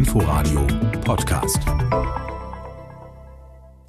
Inforadio 0.00 0.66
Podcast. 1.04 1.58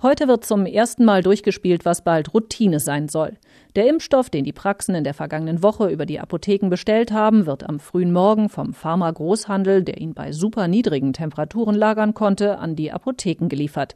Heute 0.02 0.28
wird 0.28 0.44
zum 0.44 0.66
ersten 0.66 1.06
Mal 1.06 1.24
durchgespielt, 1.24 1.86
was 1.86 2.04
bald 2.04 2.34
Routine 2.34 2.82
sein 2.82 3.08
soll. 3.08 3.38
Der 3.78 3.88
Impfstoff, 3.88 4.30
den 4.30 4.44
die 4.44 4.52
Praxen 4.52 4.94
in 4.94 5.06
der 5.06 5.14
vergangenen 5.14 5.64
Woche 5.64 5.88
über 5.88 6.06
die 6.06 6.20
Apotheken 6.20 6.68
bestellt 6.68 7.14
haben, 7.14 7.46
wird 7.46 7.64
am 7.64 7.80
frühen 7.80 8.12
Morgen 8.12 8.50
vom 8.50 8.74
Pharma-Großhandel, 8.74 9.86
der 9.86 10.02
ihn 10.02 10.14
bei 10.14 10.34
super 10.34 10.68
niedrigen 10.68 11.14
Temperaturen 11.14 11.76
lagern 11.76 12.14
konnte, 12.14 12.60
an 12.60 12.76
die 12.76 12.92
Apotheken 12.92 13.48
geliefert. 13.48 13.96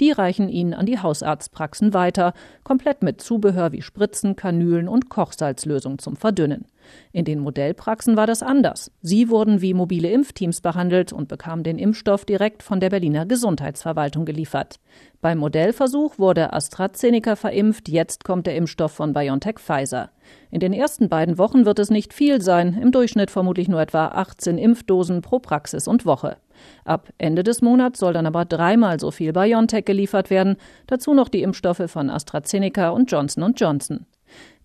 Die 0.00 0.10
reichen 0.10 0.50
ihn 0.50 0.74
an 0.74 0.84
die 0.84 0.98
Hausarztpraxen 0.98 1.94
weiter, 1.94 2.34
komplett 2.62 3.02
mit 3.02 3.22
Zubehör 3.22 3.72
wie 3.72 3.80
Spritzen, 3.80 4.36
Kanülen 4.36 4.86
und 4.86 5.08
Kochsalzlösung 5.08 5.98
zum 5.98 6.16
Verdünnen. 6.16 6.66
In 7.12 7.24
den 7.24 7.40
Modellpraxen 7.40 8.16
war 8.16 8.26
das 8.26 8.42
anders. 8.42 8.90
Sie 9.02 9.28
wurden 9.28 9.60
wie 9.60 9.74
mobile 9.74 10.10
Impfteams 10.10 10.60
behandelt 10.60 11.12
und 11.12 11.28
bekamen 11.28 11.64
den 11.64 11.78
Impfstoff 11.78 12.24
direkt 12.24 12.62
von 12.62 12.80
der 12.80 12.90
Berliner 12.90 13.26
Gesundheitsverwaltung 13.26 14.24
geliefert. 14.24 14.80
Beim 15.20 15.38
Modellversuch 15.38 16.18
wurde 16.18 16.52
AstraZeneca 16.52 17.34
verimpft, 17.36 17.88
jetzt 17.88 18.24
kommt 18.24 18.46
der 18.46 18.56
Impfstoff 18.56 18.92
von 18.92 19.14
BioNTech 19.14 19.58
Pfizer. 19.58 20.10
In 20.50 20.60
den 20.60 20.72
ersten 20.72 21.08
beiden 21.08 21.38
Wochen 21.38 21.64
wird 21.64 21.78
es 21.78 21.90
nicht 21.90 22.12
viel 22.12 22.42
sein, 22.42 22.78
im 22.80 22.92
Durchschnitt 22.92 23.30
vermutlich 23.30 23.68
nur 23.68 23.80
etwa 23.80 24.08
18 24.08 24.58
Impfdosen 24.58 25.22
pro 25.22 25.38
Praxis 25.38 25.88
und 25.88 26.04
Woche. 26.04 26.36
Ab 26.84 27.08
Ende 27.18 27.42
des 27.42 27.62
Monats 27.62 28.00
soll 28.00 28.12
dann 28.12 28.26
aber 28.26 28.44
dreimal 28.44 29.00
so 29.00 29.10
viel 29.10 29.32
BioNTech 29.32 29.84
geliefert 29.84 30.30
werden, 30.30 30.56
dazu 30.86 31.14
noch 31.14 31.28
die 31.28 31.42
Impfstoffe 31.42 31.84
von 31.86 32.10
AstraZeneca 32.10 32.90
und 32.90 33.10
Johnson 33.10 33.54
Johnson. 33.56 34.06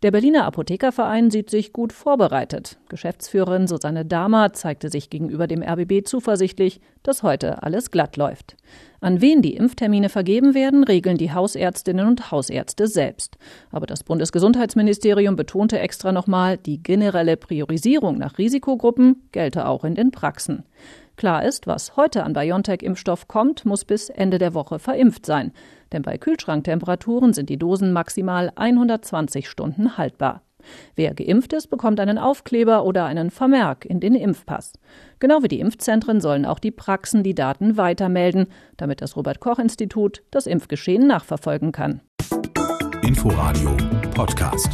Der 0.02 0.12
Berliner 0.12 0.45
Apothekerverein 0.45 1.30
sieht 1.30 1.49
sich 1.49 1.73
gut 1.73 1.91
vorbereitet. 1.91 2.77
Geschäftsführerin 2.88 3.67
Susanne 3.67 4.05
Dahmer 4.05 4.53
zeigte 4.53 4.89
sich 4.89 5.09
gegenüber 5.09 5.45
dem 5.45 5.62
RBB 5.62 6.08
zuversichtlich, 6.08 6.80
dass 7.03 7.22
heute 7.22 7.63
alles 7.63 7.91
glatt 7.91 8.16
läuft. 8.16 8.55
An 9.02 9.20
wen 9.20 9.41
die 9.41 9.58
Impftermine 9.58 10.08
vergeben 10.08 10.53
werden, 10.53 10.86
regeln 10.86 11.17
die 11.17 11.33
Hausärztinnen 11.33 12.08
und 12.08 12.31
Hausärzte 12.31 12.88
selbst. 12.88 13.38
Aber 13.72 13.88
das 13.88 14.05
Bundesgesundheitsministerium 14.05 15.36
betonte 15.36 15.80
extra 15.80 16.14
nochmal, 16.14 16.55
die 16.55 16.81
generelle 16.81 17.36
Priorisierung 17.36 18.17
nach 18.17 18.38
Risikogruppen 18.38 19.27
gelte 19.33 19.67
auch 19.67 19.83
in 19.83 19.95
den 19.95 20.11
Praxen. 20.11 20.64
Klar 21.20 21.44
ist, 21.44 21.67
was 21.67 21.98
heute 21.98 22.23
an 22.23 22.31
BioNTech-Impfstoff 22.31 23.28
kommt, 23.28 23.66
muss 23.66 23.84
bis 23.84 24.09
Ende 24.09 24.38
der 24.38 24.53
Woche 24.53 24.80
verimpft 24.80 25.26
sein. 25.26 25.52
Denn 25.92 26.02
bei 26.02 26.17
Kühlschranktemperaturen 26.17 27.34
sind 27.34 27.50
die 27.50 27.58
Dosen 27.58 27.92
maximal 27.92 28.53
120 28.56 29.50
Stunden 29.50 29.98
haltbar. 29.98 30.44
Wer 30.95 31.14
geimpft 31.14 31.52
ist, 31.52 31.67
bekommt 31.67 32.00
einen 32.00 32.17
Aufkleber 32.17 32.86
oder 32.86 33.03
einen 33.03 33.31
Vermerk 33.31 33.84
in 33.84 34.00
den 34.00 34.16
Impfpass. 34.16 34.72
Genau 35.20 35.44
wie 35.44 35.50
die 35.50 35.59
Impfzentren 35.59 36.22
sollen 36.22 36.45
auch 36.45 36.59
die 36.59 36.72
Praxen 36.72 37.22
die 37.22 37.36
Daten 37.36 37.76
weitermelden, 37.76 38.48
damit 38.78 39.02
das 39.02 39.17
Robert 39.17 39.42
Koch 39.42 39.59
Institut 39.59 40.23
das 40.31 40.48
Impfgeschehen 40.48 41.06
nachverfolgen 41.06 41.73
kann. 41.73 42.00
Inforadio 43.02 43.76
Podcast. 44.16 44.70